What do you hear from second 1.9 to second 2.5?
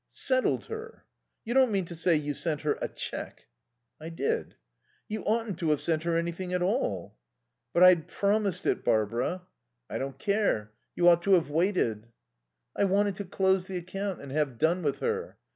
say you